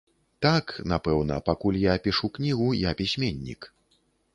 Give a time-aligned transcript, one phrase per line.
[0.45, 3.75] Так, напэўна, пакуль я пішу кнігу, я пісьменнік.